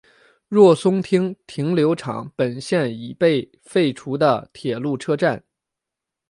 [0.47, 5.43] 若松町停留场本线已被废除的铁路车站。